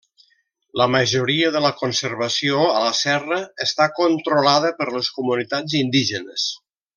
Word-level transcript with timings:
La 0.81 0.85
majoria 0.93 1.51
de 1.55 1.61
la 1.65 1.71
conservació 1.81 2.63
a 2.71 2.79
la 2.85 2.95
serra 3.01 3.37
està 3.69 3.89
controlada 4.03 4.73
per 4.81 4.89
les 4.97 5.11
comunitats 5.19 5.77
indígenes. 5.83 6.49